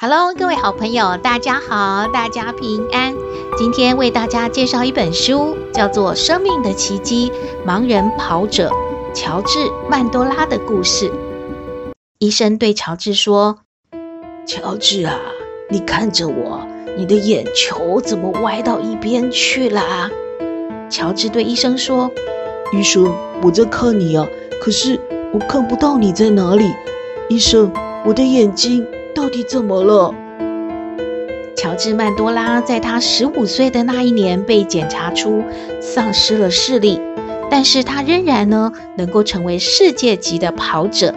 [0.00, 3.16] Hello，各位好朋友，大家好，大家平安。
[3.56, 7.32] 今天为大家介绍一本书，叫做《生命的奇迹：
[7.66, 8.70] 盲人跑者
[9.12, 9.58] 乔治
[9.90, 11.10] 曼多拉的故事》。
[12.20, 13.58] 医生对乔治说
[14.46, 15.18] ：“乔治啊，
[15.68, 16.64] 你看着我，
[16.96, 20.08] 你的眼球怎么歪到一边去了？”
[20.88, 22.08] 乔治对医生说
[22.72, 24.24] ：“医生，我在看你啊，
[24.60, 25.00] 可是
[25.34, 26.72] 我看不到你在哪里。
[27.28, 27.72] 医生，
[28.06, 28.86] 我的眼睛。”
[29.18, 30.14] 到底怎么了？
[31.56, 35.42] 乔治曼多拉在他十五岁的那一年被检查出
[35.80, 37.00] 丧失了视力，
[37.50, 41.12] 但是他仍然呢能够成为世界级的跑者、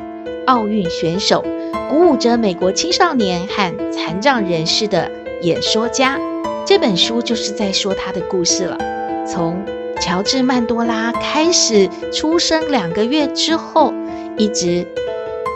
[0.48, 1.45] 奥运选手，
[1.92, 5.12] 鼓舞着美国青少年和残障人士的
[5.44, 6.20] 演说家。
[6.66, 8.80] 这本书就是在说他的故事了，
[9.28, 9.64] 从
[10.00, 13.94] 乔治曼多拉开始出生两个月之后，
[14.38, 14.88] 一直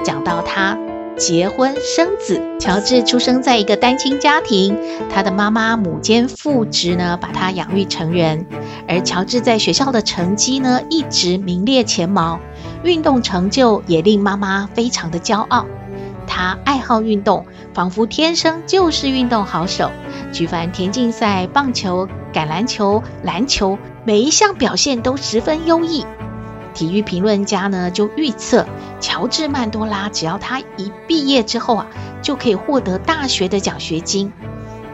[0.03, 0.77] 讲到他。
[1.17, 4.77] 结婚生子，乔治出生在一个单亲家庭，
[5.09, 8.45] 他的妈妈母兼父职呢，把他养育成人。
[8.87, 12.39] 而乔治在学校的成绩呢，一直名列前茅，
[12.83, 15.65] 运动成就也令妈妈非常的骄傲。
[16.27, 19.91] 他爱好运动，仿佛天生就是运动好手，
[20.33, 26.05] 举凡田径赛、棒球、橄榄球、篮球，每一项表现都十分优异。
[26.73, 28.65] 体育评论家呢就预测，
[29.05, 31.85] 乔治曼多拉只要他一毕业之后啊，
[32.23, 34.33] 就可以获得大学的奖学金。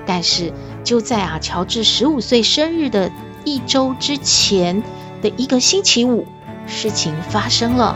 [0.06, 0.52] 但是
[0.84, 3.10] 就在啊乔治十五岁生日的
[3.46, 4.84] 一周之前
[5.22, 6.28] 的一个星期五，
[6.68, 7.96] 事情发生了。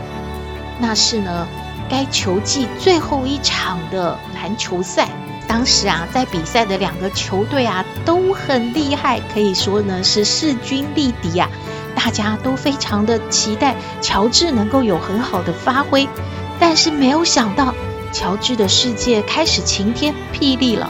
[0.79, 1.45] 那是呢
[1.89, 5.09] 该球季最后一场的篮球赛。
[5.49, 11.49] 当时啊在比赛的两个球队啊都很厉害，可以说呢是势均力敌啊。
[11.95, 16.07] 大家都非常的期待乔治能够有很好的发挥，
[16.59, 17.73] 但是没有想到，
[18.11, 20.89] 乔治的世界开始晴天霹雳了。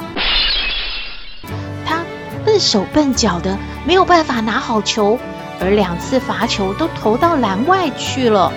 [1.86, 2.04] 他
[2.44, 5.18] 笨手笨脚的，没有办法拿好球，
[5.62, 8.52] 而两次罚球都投到篮外去了。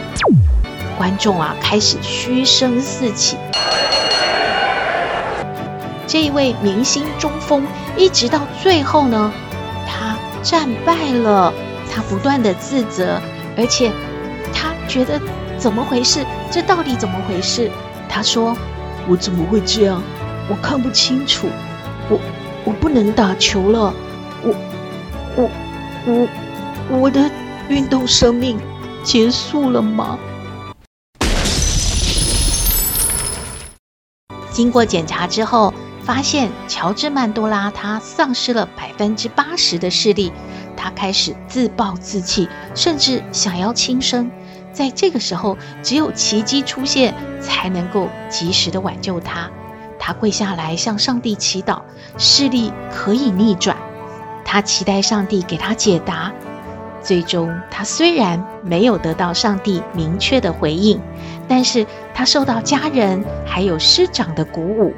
[0.96, 3.36] 观众啊，开始嘘声四起。
[6.08, 7.64] 这一位明星中锋，
[7.96, 9.32] 一直到最后呢，
[9.86, 11.52] 他战败了。
[11.98, 13.20] 他不断的自责，
[13.56, 13.90] 而且
[14.54, 15.20] 他觉得
[15.58, 16.24] 怎么回事？
[16.48, 17.68] 这到底怎么回事？
[18.08, 18.56] 他说
[19.10, 20.00] ：“我怎么会这样？
[20.48, 21.48] 我看不清楚，
[22.08, 22.20] 我
[22.64, 23.92] 我不能打球了，
[24.44, 24.54] 我
[25.34, 25.50] 我
[26.06, 26.28] 我
[27.00, 27.28] 我的
[27.68, 28.56] 运动生命
[29.02, 30.16] 结束了吗？”
[34.52, 40.32] 经过检查之后，发现乔治曼多拉他丧失了百分之八十的视力。
[40.88, 44.30] 他开始自暴自弃，甚至想要轻生。
[44.72, 49.50] 在这个时候，只有奇迹出现，才能够及时的挽救他。
[49.98, 51.82] 他跪下来向上帝祈祷，
[52.16, 53.76] 视力可以逆转。
[54.46, 56.32] 他期待上帝给他解答。
[57.02, 60.98] 最终，他虽然没有得到上帝明确的回应，
[61.46, 64.94] 但是他受到家人还有师长的鼓舞，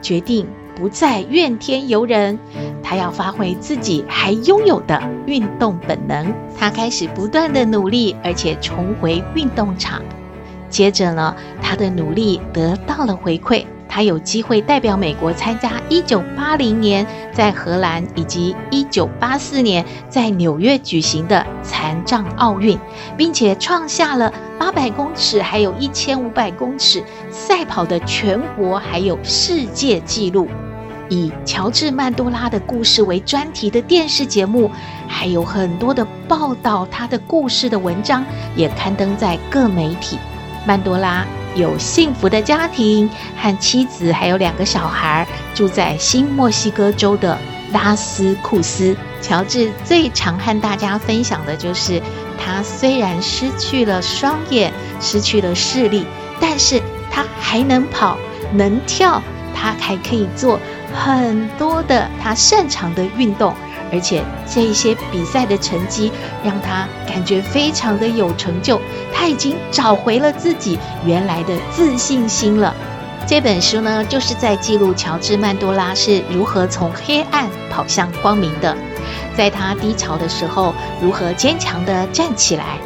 [0.00, 0.48] 决定。
[0.76, 2.38] 不再怨天尤人，
[2.82, 6.32] 他要发挥自己还拥有的运动本能。
[6.58, 10.02] 他开始不断的努力，而且重回运动场。
[10.68, 13.64] 接着呢，他的努力得到了回馈。
[13.86, 22.76] 他有机会代表美国参加1980年在荷兰以及1984年在纽约举行的残障奥运，
[23.16, 30.48] 并且创下了800公尺还有1500公尺赛跑的全国还有世界纪录。
[31.08, 34.70] 以乔治曼多拉的故事为专题的电视节目，
[35.06, 38.24] 还有很多的报道他的故事的文章，
[38.56, 40.18] 也刊登在各媒体。
[40.66, 41.26] 曼多拉。
[41.56, 45.24] 有幸福的家庭和妻子，还有两个小孩，
[45.54, 47.38] 住在新墨西哥州的
[47.72, 48.96] 拉斯库斯。
[49.22, 52.02] 乔治最常和大家分享的就是，
[52.36, 56.04] 他虽然失去了双眼，失去了视力，
[56.40, 58.18] 但是他还能跑，
[58.52, 59.22] 能跳，
[59.54, 60.58] 他还可以做
[60.94, 63.54] 很多的他擅长的运动。
[63.92, 66.10] 而且这一些比赛的成绩
[66.42, 68.80] 让他感觉非常的有成就，
[69.12, 72.74] 他已经找回了自己原来的自信心了。
[73.24, 78.76] 这本书呢，就是在记录乔治曼多拉是如何从黑暗跑向光明的，
[79.36, 82.78] 在他低潮的时候，如何坚强地站起来。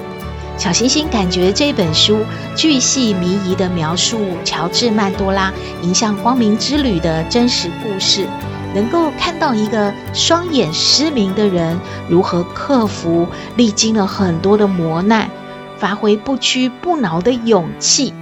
[0.58, 2.19] 小星星感觉这本书
[2.56, 5.52] 巨细靡遗地描述乔治曼多拉
[5.82, 8.26] 迎向光明之旅的真实故事，
[8.75, 11.78] 能够看到一个双眼失明的人
[12.08, 13.25] 如何克服
[13.55, 15.31] 历经了很多的磨难，
[15.78, 18.12] 发挥不屈不挠的勇气。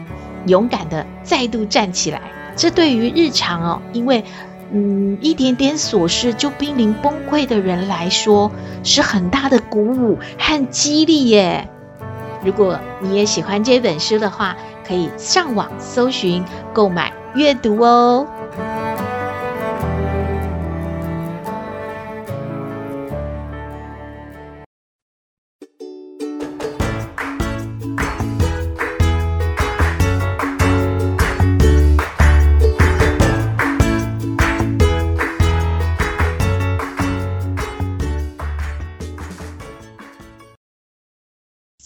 [0.47, 2.21] 勇敢的再度站起来，
[2.55, 4.23] 这对于日常哦，因为
[4.73, 8.53] 嗯一点点琐事就濒临崩溃的人来说，
[8.85, 11.71] 是很大的鼓舞和激励耶。
[12.47, 14.57] 如果你也喜欢这本书的话，
[14.87, 18.25] 可以上网搜寻购买阅读哦。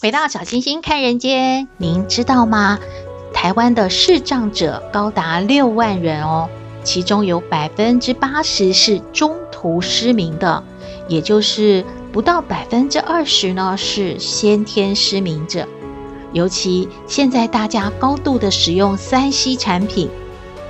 [0.01, 2.79] 回到小星星看人间，您知道吗？
[3.35, 6.49] 台湾的视障者高达六万人哦，
[6.83, 10.63] 其中有百分之八十是中途失明的，
[11.07, 15.67] 也就是不到百分之二十呢是先天失明者。
[16.33, 20.09] 尤其现在大家高度的使用 3C 产品，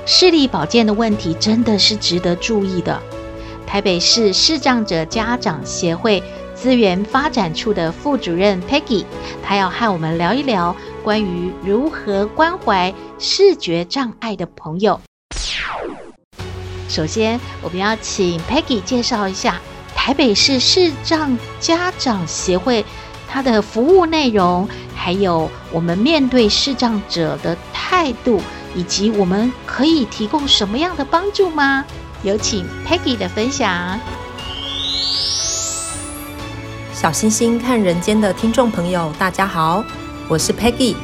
[0.05, 3.01] 视力保健的问题真的是值得注意的。
[3.65, 6.21] 台北市视障者家长协会。
[6.61, 9.03] 资源发展处的副主任 Peggy，
[9.41, 15.01] 她要和我们聊一聊关于如何关怀视觉障碍的朋友。
[16.87, 19.59] 首先，我们要请 Peggy 介绍一下
[19.95, 22.85] 台北市视障家长协会
[23.27, 28.39] 它的服务内容，还有我们面对视障者的态度，
[28.75, 31.83] 以及我们可以提供什么样的帮助吗？
[32.21, 33.99] 有请 Peggy 的分享。
[37.01, 39.83] 小星星看人间的听众朋友，大家好，
[40.27, 40.95] 我是 Peggy，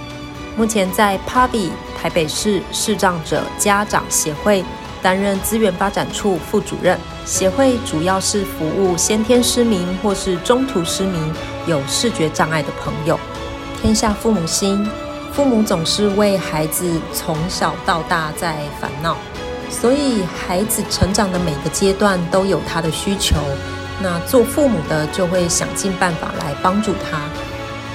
[0.56, 4.64] 目前在 PAVI 台北市视障者家长协会
[5.02, 7.00] 担任资源发展处副主任。
[7.26, 11.34] 协会主要是服务先天失明或是中途失明、
[11.66, 13.20] 有视觉障碍的朋友。
[13.82, 14.88] 天下父母心，
[15.34, 19.18] 父母总是为孩子从小到大在烦恼，
[19.72, 23.36] 所以孩子成长的每个阶段都有他的需求。
[24.02, 27.20] 那做父母的就会想尽办法来帮助他。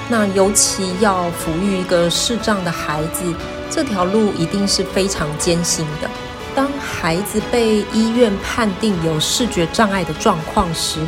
[0.09, 3.23] 那尤其要抚育一个视障的孩子，
[3.71, 6.11] 这条路一定是非常艰辛的。
[6.55, 10.99] 当孩子被医院判定有视觉障碍的状况时，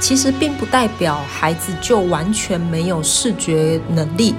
[0.00, 4.34] 其实并不代表孩子就完全没有视觉能力。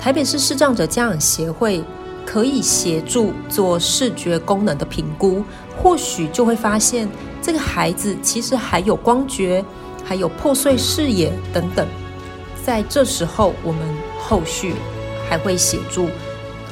[0.00, 1.84] 台北市视障者家长协会
[2.24, 5.44] 可以协助做视觉功能的评估，
[5.76, 7.08] 或许就会发现。
[7.46, 9.64] 这个孩子其实还有光觉，
[10.04, 11.86] 还有破碎视野等等，
[12.64, 13.80] 在这时候，我们
[14.20, 14.74] 后续
[15.30, 16.08] 还会协助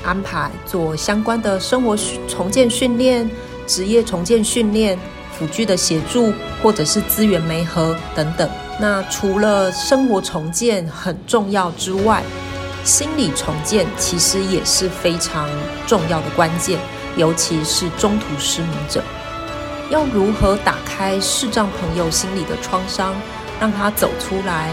[0.02, 3.30] 安排做相关的生活重建训练、
[3.68, 4.98] 职业重建训练、
[5.38, 8.50] 辅具的协助，或者是资源媒合等等。
[8.80, 12.20] 那除了生活重建很重要之外，
[12.82, 15.48] 心理重建其实也是非常
[15.86, 16.80] 重要的关键，
[17.16, 19.00] 尤其是中途失明者。
[19.90, 23.14] 要如何打开视障朋友心里的创伤，
[23.60, 24.70] 让他走出来，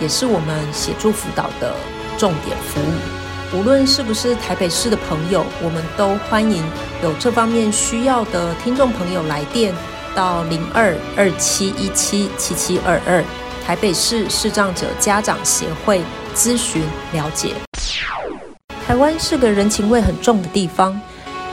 [0.00, 1.74] 也是我们协助辅导的
[2.16, 3.58] 重点服务。
[3.58, 6.64] 无论是不是台北市的朋友，我们都欢迎
[7.02, 9.74] 有这方面需要的听众朋友来电
[10.14, 13.22] 到零二二七一七七七二二
[13.66, 16.00] 台北市视障者家长协会
[16.34, 17.54] 咨询了解。
[18.86, 20.98] 台湾是个人情味很重的地方，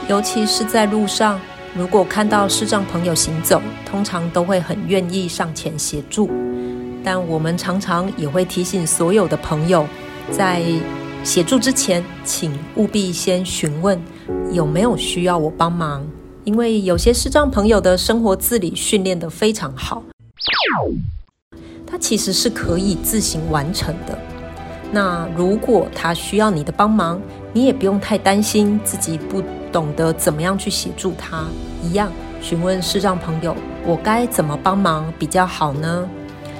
[0.08, 1.38] 尤其是在路上。
[1.72, 6.28] 如果看到视障朋友行走，通常都会很愿意上前协助。
[7.04, 9.86] 但我们常常也会提醒所有的朋友，
[10.32, 10.62] 在
[11.22, 13.98] 协助之前，请务必先询问
[14.52, 16.04] 有没有需要我帮忙。
[16.42, 20.02] 因为有些视障朋友的生活自理训练得非常好，
[21.86, 24.18] 他其实是可以自行完成的。
[24.90, 27.20] 那如果他需要你的帮忙，
[27.52, 29.40] 你也不用太担心自己不
[29.72, 31.44] 懂得怎么样去协助他。
[31.82, 32.10] 一样
[32.40, 36.08] 询问视障朋友，我该怎么帮忙比较好呢？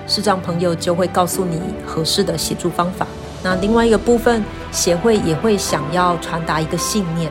[0.07, 3.07] 视障朋友就会告诉你合适的协助方法。
[3.43, 7.31] 那另外一个部分，协会也会想要传达一个信念：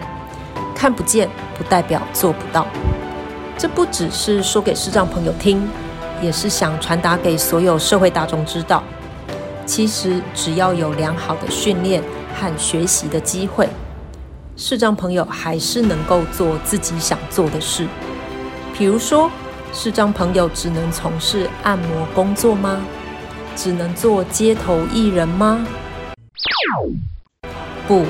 [0.73, 2.65] 看不见不代表做不到。
[3.57, 5.67] 这不只是说给视障朋友听，
[6.21, 8.81] 也是想传达给所有社会大众知道。
[9.65, 12.01] 其实，只要有良好的训练
[12.33, 13.67] 和学习的机会，
[14.61, 17.87] 视障朋友还是能够做自己想做的事。
[18.77, 19.31] 比如说，
[19.71, 22.81] 视障朋友只能从事按摩工作吗？
[23.55, 25.65] 只能做街头艺人吗？
[27.87, 28.03] 不，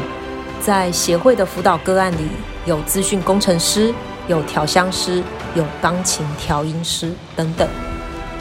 [0.59, 2.27] 在协会的辅导个案里，
[2.65, 3.93] 有资讯工程师，
[4.27, 5.21] 有调香师，
[5.53, 7.69] 有钢琴调音师等等，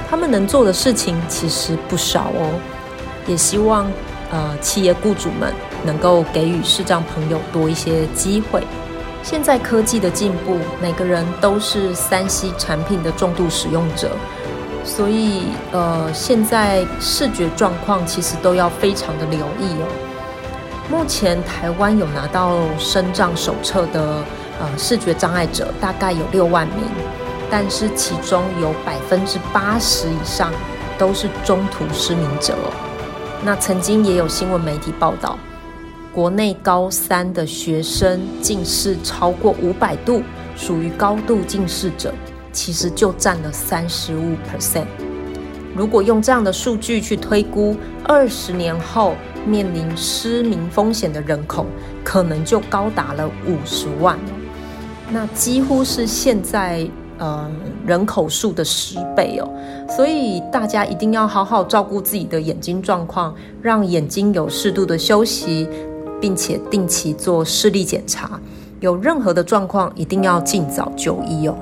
[0.09, 2.59] 他们能做的事情其实不少哦。
[3.27, 3.87] 也希望
[4.31, 5.53] 呃企业雇主们
[5.85, 8.63] 能够给予视障朋友多一些机会。
[9.23, 14.11] 现在科技的进步，每个人都是三 C 产品的重度使用者，
[14.85, 15.43] 所以
[15.73, 19.89] 呃现在视觉状况其实都要非常的留意哦。
[20.91, 24.25] 目前台湾有拿到身障手册的
[24.59, 26.87] 呃视觉障碍者大概有六万名，
[27.51, 30.51] 但是其中有百分之八十以上
[30.97, 32.73] 都是中途失明者哦。
[33.45, 35.39] 那曾经也有新闻媒体报道，
[36.13, 40.23] 国内高三的学生近视超过五百度，
[40.57, 42.13] 属于高度近视者，
[42.53, 44.87] 其实就占了三十五 percent。
[45.77, 49.15] 如果用这样的数据去推估，二十年后
[49.47, 51.65] 面临失明风险的人口，
[52.03, 54.19] 可能就高达了五十万。
[55.11, 56.87] 那几乎是现在。
[57.19, 57.51] 呃，
[57.85, 59.49] 人口数的十倍哦，
[59.89, 65.69] 所以大家一定要好好照顾自己的眼睛状况，让眼睛有适度的休息，
[66.21, 68.41] 并且定期做视力检查。
[68.81, 71.57] 有任何的状况，一定要尽早就医哦。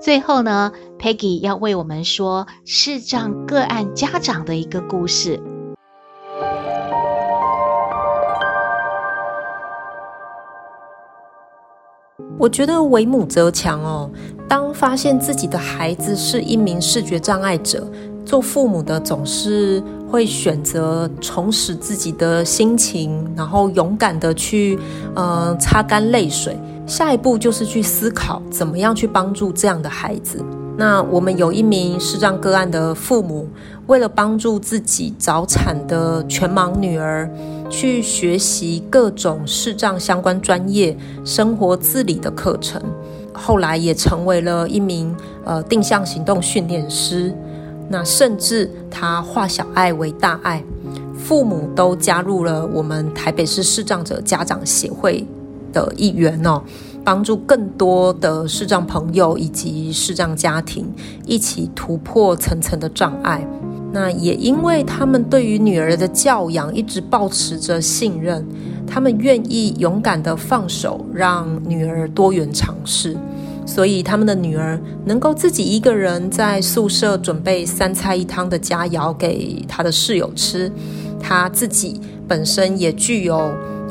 [0.00, 5.40] 最后呢，Peggy 要为我们说视障个案家长的一个故事。
[12.38, 14.10] 我觉得为母则强哦。
[14.48, 17.86] 当发现自己的孩子是一名视觉障碍者，
[18.24, 24.78] 做父母的总是会选择重拾自己的心情，然后勇敢的去
[25.14, 26.56] 呃擦干泪水。
[26.86, 30.40] 下一步就是去思考怎么样去帮助这样的孩子。
[30.78, 33.48] 那我们有一名视障个案的父母，
[33.86, 37.28] 为了帮助自己早产的全盲女儿，
[37.68, 42.80] 去学习各种视障相关专业、生活自理的课程，
[43.32, 47.34] 后来也成为了一名呃定向行动训练师。
[47.88, 50.62] 那甚至他化小爱为大爱，
[51.16, 55.24] 父母都加入了我们台北市视障者家长协会
[55.72, 56.62] 的一员哦。
[57.04, 60.92] 帮助更多的视障朋友以及视障家庭
[61.24, 63.46] 一起突破层层的障碍。
[63.92, 68.44] 那也因为他们对于女儿的教养一直抱持着信任，
[68.86, 73.16] 他们愿意勇敢的放手，让女儿多元尝试。
[73.64, 80.70] 所以他们的女儿能够自己一个人在宿舍准备三菜一汤的佳肴给她的室友吃。
[81.20, 83.38] 她自己本身也具有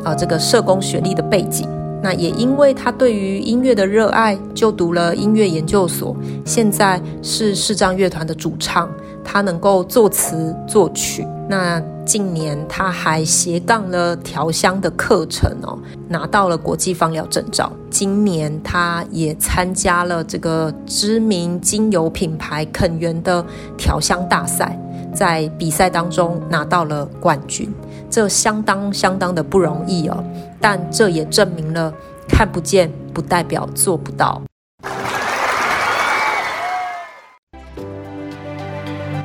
[0.04, 1.68] 啊、这个社工学历的背景。
[2.06, 8.88] 那也因为他对于音乐的热爱，就读了音乐研究所，现在是视障乐团的主唱。
[9.24, 11.26] 他能够作词作曲。
[11.50, 17.72] 那近年他还斜杠了调香的课程哦，拿到了国际芳疗证照。
[17.90, 23.44] 今年他也参加了这个知名精油品牌肯园的
[23.76, 24.80] 调香大赛，
[25.16, 27.74] 在比赛当中拿到了冠军。
[28.10, 30.24] 这相当相当的不容易哦。
[30.60, 31.94] 但这也证明了，
[32.28, 34.42] 看不见不代表做不到。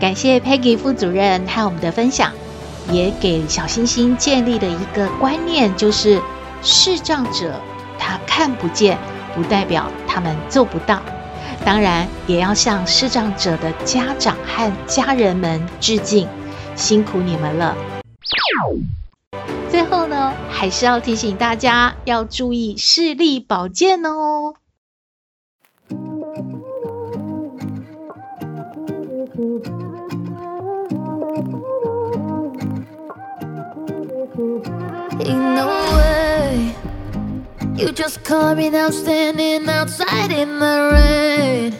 [0.01, 2.33] 感谢 Peggy 副主任和我们的分享，
[2.91, 6.21] 也给小星星建立了一个观念，就是
[6.63, 7.53] 视障者
[7.99, 8.97] 他看不见，
[9.35, 11.03] 不代表他们做不到。
[11.65, 16.29] 当然也要向视障者的家长和家人们致敬
[16.75, 17.77] 辛苦你们了。
[19.69, 24.55] 最后呢还是要提醒大家要注意视力保健哦。
[37.81, 41.73] You just caught me now standing outside in the rain.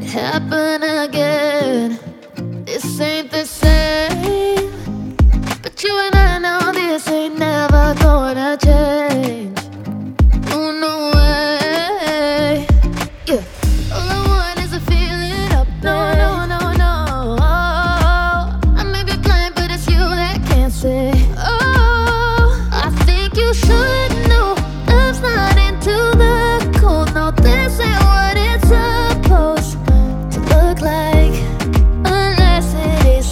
[0.00, 1.98] It happened again.
[2.64, 4.72] This ain't the same.
[5.62, 9.11] But you and I know this ain't never gonna change.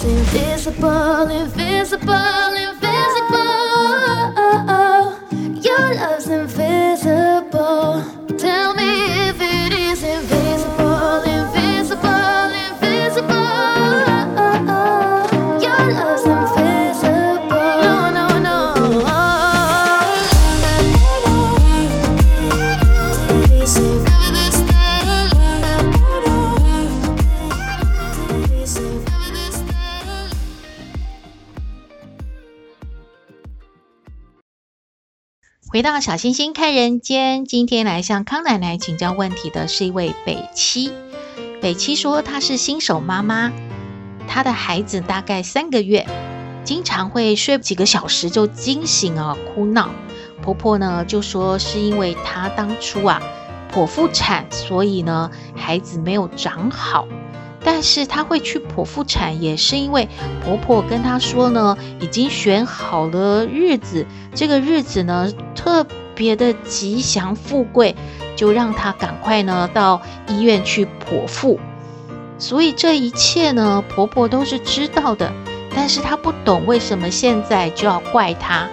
[0.03, 2.50] invisible, invisible.
[35.81, 40.93] 回到小星星看人间，今天来向康奶奶请教问题的是一位北七。
[41.59, 43.51] 北七说她是新手妈妈，
[44.27, 46.05] 她的孩子大概三个月，
[46.63, 49.89] 经常会睡几个小时就惊醒啊，哭闹。
[50.43, 53.19] 婆婆呢就说是因为她当初啊
[53.73, 57.07] 剖腹产，所以呢孩子没有长好。
[57.63, 60.07] 但是她会去剖腹产，也是因为
[60.43, 67.95] 婆婆跟她说呢，已经选好了日子，这个日子呢特别的吉祥富贵，
[68.35, 71.59] 就让她赶快呢到医院去剖腹。
[72.37, 75.31] 所以这一切呢，婆婆都是知道的，
[75.75, 78.67] 但是她不懂为什么现在就要怪她。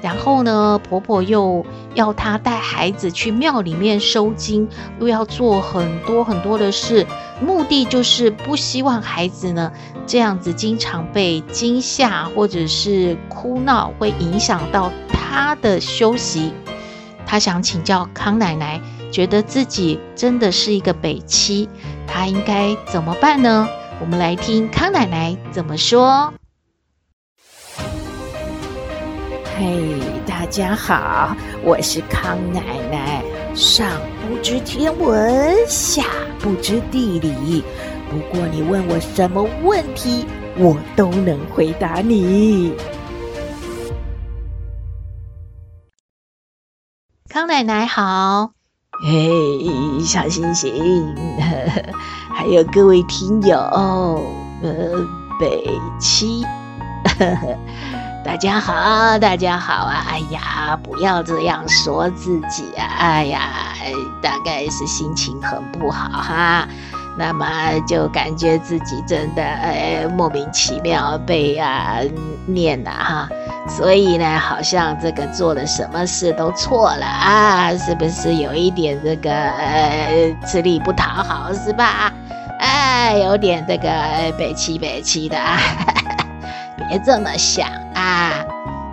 [0.00, 4.68] 然后呢，婆婆又要她带孩子去庙里面收惊，
[5.00, 7.06] 又要做很多很多的事，
[7.40, 9.72] 目的就是不希望孩子呢
[10.06, 16.52] 这样子经常被惊吓或者是哭闹，会影响到她的休息。
[17.26, 21.68] 她想请教康奶奶，觉得自己真的是一个北七，
[22.06, 23.68] 她应该怎么办呢？
[24.00, 26.32] 我们来听康奶奶怎么说。
[29.60, 32.62] 嘿大家好，我是康奶
[32.92, 33.24] 奶。
[33.56, 36.04] 上不知天文，下
[36.38, 37.64] 不知地理。
[38.08, 40.24] 不过你问我什么问题，
[40.56, 42.72] 我都能回答你。
[47.28, 48.52] 康奶奶好，
[49.04, 50.72] 嘿小星星，
[52.32, 53.58] 还有各位听友，
[54.62, 55.04] 呃，
[55.40, 55.68] 北
[55.98, 56.44] 七。
[58.28, 60.04] 大家好，大家好啊！
[60.06, 62.84] 哎呀，不要这样说自己啊！
[62.98, 63.72] 哎呀，
[64.20, 66.68] 大概是心情很不好哈。
[67.16, 67.46] 那么
[67.88, 72.00] 就感觉自己真的哎莫名其妙被啊
[72.44, 73.28] 念了哈。
[73.66, 82.12] 所以呢，好像这个做了什么事都错了啊，是不是有一点这个呃吃力不讨好是吧？
[82.60, 83.90] 哎，有点这个
[84.36, 85.58] 北七北七的啊。
[86.78, 88.44] 别这么想啊！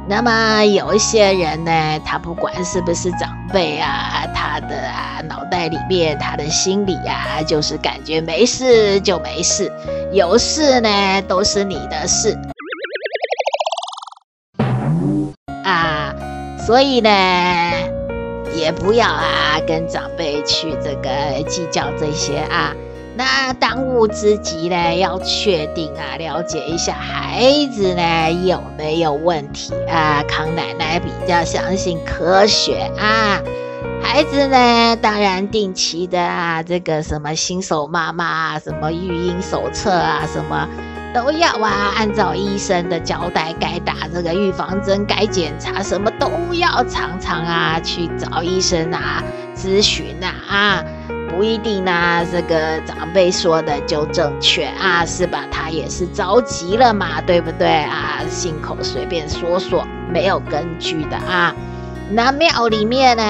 [0.07, 9.71] 那么有一些人呢，他不管是不是长辈啊，他的啊脑袋里面，他的心里啊，就是感觉没事就没事，
[10.11, 12.37] 有事呢都是你的事
[15.63, 16.13] 啊，
[16.59, 17.09] 所以呢，
[18.55, 22.71] 也不要啊跟长辈去这个计较这些啊。
[23.17, 30.21] 那当务之急呢，要确定啊，了解一下孩子呢有没有问题啊。
[30.27, 33.41] 康奶奶比较相信科学啊，
[34.03, 40.67] 孩子呢当然定期的啊，这个什么新手妈妈啊，什么育婴手册啊，什么
[41.13, 49.23] 都要啊，按照医生的交代，该打这个预防针，该检查什么都要常常啊去找医生啊
[49.55, 50.83] 咨询啊。
[51.35, 55.43] 不一定呢、这个长辈说的就正确啊，是吧？
[55.51, 58.21] 他也是着急了嘛，对不对啊？
[58.29, 61.53] 信口随便说说，没有根据的啊。
[62.11, 63.23] 那庙里面呢，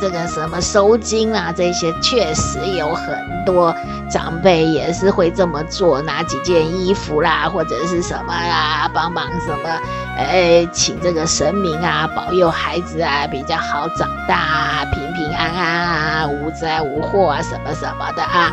[0.00, 3.74] 这个什么收金啊，这些确实有很多
[4.10, 9.68] 长辈也是会这么做，拿几件衣服啦，或者是什么啊，帮忙什么，
[10.16, 18.52] 哎，请这个神明啊，保佑孩子啊比较好长大啊，平平安安啊，无灾无祸啊，什么什么的啊。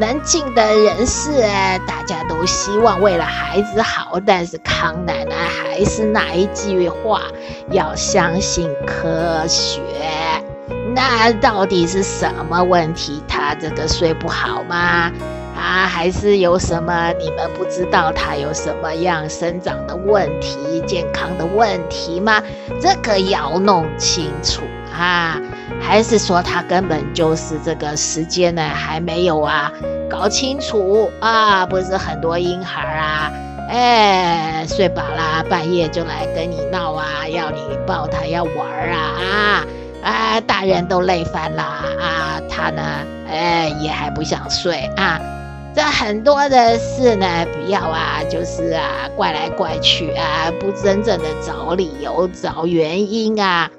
[0.00, 1.42] 能进的人士，
[1.86, 7.22] 大家都希望为了孩子好，但是康奶奶还是那一句话，
[7.70, 9.80] 要相信科学。
[10.94, 13.22] 那到底是什么问题？
[13.28, 15.10] 他这个睡不好吗？
[15.56, 18.12] 啊，还是有什么你们不知道？
[18.12, 22.40] 他有什么样生长的问题、健康的问题吗？
[22.80, 24.62] 这个要弄清楚
[24.96, 25.40] 啊。
[25.80, 29.72] 还是说他根本就是这个时间呢还没有啊
[30.10, 31.64] 搞清楚啊？
[31.64, 33.32] 不是很多婴孩啊，
[33.68, 39.64] 哎，睡饱了半夜就来跟你闹啊，要你抱他要玩啊啊
[40.02, 40.40] 啊！
[40.40, 42.82] 大人都累翻了啊，他呢，
[43.26, 45.20] 哎，也还不想睡啊。
[45.74, 53.70] 这很多的事呢，不要啊，就是啊，怪来怪去啊，不真正的找理由、找原因啊，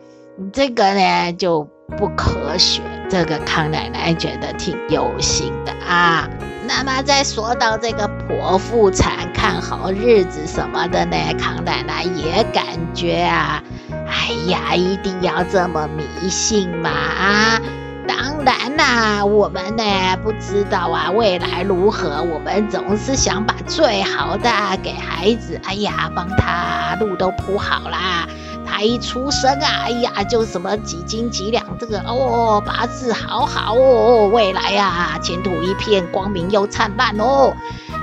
[0.51, 1.67] 这个呢就。
[1.97, 6.27] 不科学，这个康奶奶觉得挺忧心的啊。
[6.67, 11.17] 那么再说到这个剖腹产，看好日子什么的呢？
[11.39, 13.63] 康奶奶也感觉啊，
[14.07, 17.59] 哎呀，一定要这么迷信嘛啊！
[18.07, 19.83] 当然啦，我们呢
[20.23, 24.49] 不知道啊未来如何，我们总是想把最好的
[24.83, 25.59] 给孩子。
[25.63, 28.27] 哎呀，帮他路都铺好啦。
[28.71, 37.53] 他一出生啊，哎呀，就什么几斤几两，这个哦，八字好好哦，未来啊，前途一片光明又灿烂哦。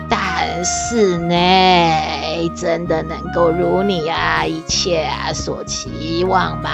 [0.08, 1.34] 但是呢，
[2.56, 6.70] 真的能够如你啊一切啊所期望吗？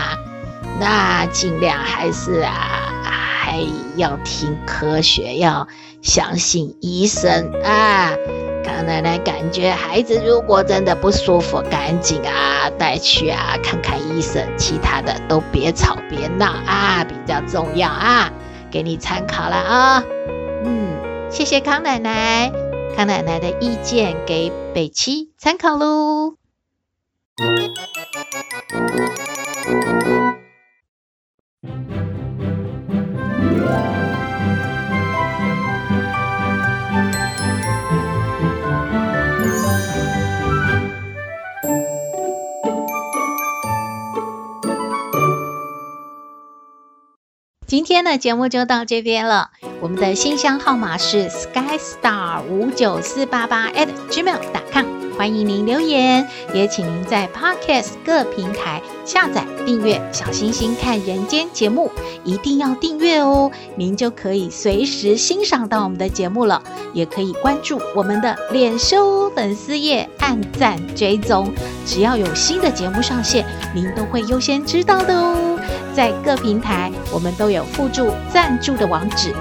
[0.80, 2.52] 那尽量还是啊，
[3.04, 3.60] 还
[3.96, 5.68] 要听科学，要
[6.00, 8.12] 相信医生啊。
[8.62, 18.32] 康奶奶感觉孩子如果真的不舒服，赶紧啊带去啊看看医生，其他的都别吵别闹啊，比较重要啊，
[18.70, 20.04] 给你参考了啊。
[20.64, 20.96] 嗯，
[21.30, 22.52] 谢谢康奶奶。
[22.94, 26.34] 康奶奶的意见给北七参考喽。
[47.72, 49.50] 今天的节目就到这边了。
[49.80, 54.84] 我们的信箱号码是 skystar 五九四八八 at gmail.com，
[55.22, 61.92] 欢迎您留言，也请您在 Podcast 各平台下载订阅《小星星看人间》节目，
[62.24, 66.60] 一定要订阅哦，您就可以随时欣赏到我们的节目了。
[66.92, 71.52] 也可以关注我们的脸书粉丝页，按赞追踪，
[71.86, 75.56] 只要有新的节目上线，您都会优先知道的哦。
[75.94, 79.32] 在各平台，我们都有附注赞助的网址。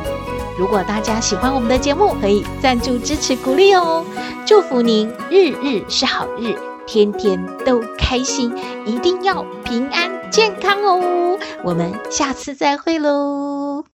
[0.58, 4.06] 如果大家喜欢我们的节目，可以赞助支持鼓励哦。
[4.46, 8.54] 祝福您日日是好日，天天都开心，
[8.86, 11.38] 一定要平安健康哦。
[11.64, 13.91] 我们下次再会喽。